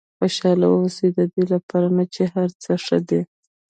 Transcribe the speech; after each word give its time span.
خوشاله 0.17 0.65
واوسئ 0.69 1.07
ددې 1.17 1.43
لپاره 1.53 1.87
نه 1.97 2.03
چې 2.13 2.23
هر 2.33 2.49
څه 2.63 2.71
ښه 2.85 2.97
دي. 3.09 3.21